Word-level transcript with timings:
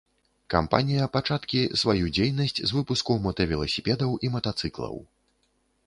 Кампанія 0.53 1.09
пачаткі 1.17 1.59
сваю 1.83 2.05
дзейнасць 2.19 2.57
з 2.63 2.71
выпуску 2.79 3.21
мотавеласіпедаў 3.27 4.19
і 4.27 4.37
матацыклаў. 4.39 4.95